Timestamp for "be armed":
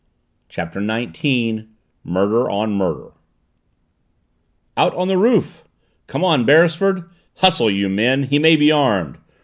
8.55-9.19